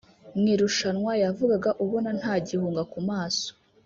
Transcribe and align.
mu 0.37 0.45
irushanwa 0.53 1.11
yavugaga 1.23 1.69
ubona 1.83 2.09
nta 2.19 2.33
gihunga 2.47 2.81
ku 2.91 2.99
maso 3.09 3.49